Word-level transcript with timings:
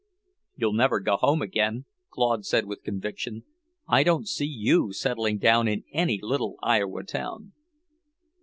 "You'll 0.55 0.73
never 0.73 0.99
go 0.99 1.15
home 1.17 1.43
again," 1.43 1.85
Claude 2.09 2.43
said 2.43 2.65
with 2.65 2.81
conviction. 2.81 3.43
"I 3.87 4.01
don't 4.01 4.27
see 4.27 4.47
you 4.47 4.93
settling 4.93 5.37
down 5.37 5.67
in 5.67 5.83
any 5.93 6.19
little 6.19 6.57
Iowa 6.63 7.03
town." 7.03 7.53